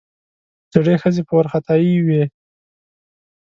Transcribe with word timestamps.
زړې 0.73 0.95
ښځې 1.01 1.21
په 1.27 1.33
وارخطايي 1.37 1.95
وې. 2.05 2.23